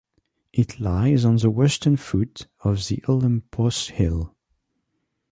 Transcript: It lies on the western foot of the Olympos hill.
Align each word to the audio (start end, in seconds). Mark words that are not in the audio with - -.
It 0.51 0.79
lies 0.79 1.23
on 1.25 1.35
the 1.35 1.51
western 1.51 1.95
foot 1.95 2.47
of 2.63 2.87
the 2.87 3.03
Olympos 3.07 3.91
hill. 3.91 4.35